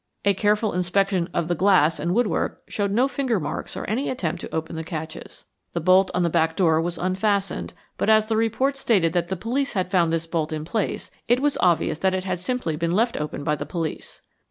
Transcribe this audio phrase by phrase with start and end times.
[0.25, 4.41] A careful inspection of the glass and woodwork showed no finger marks or any attempt
[4.41, 5.45] to open the catches.
[5.73, 9.35] The bolt on the back door was unfastened, but as the report stated that the
[9.37, 12.93] police had found this bolt in place, it was obvious that it had simply been
[12.93, 14.23] left open by the police.